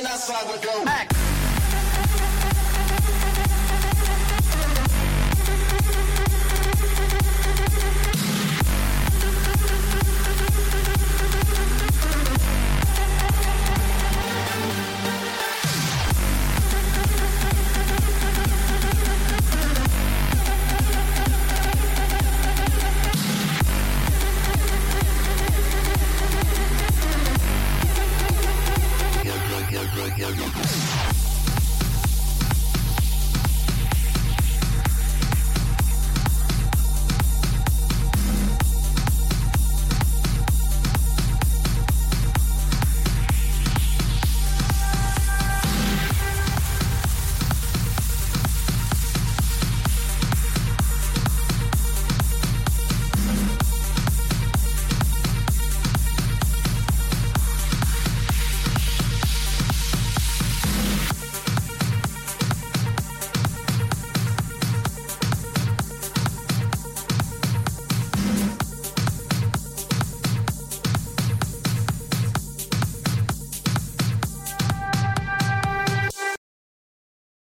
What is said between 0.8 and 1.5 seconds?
Act.